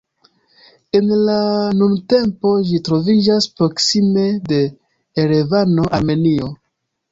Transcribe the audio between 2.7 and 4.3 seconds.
ĝi troviĝas proksime